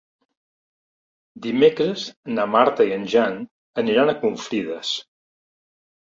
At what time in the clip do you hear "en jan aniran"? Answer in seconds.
2.97-4.09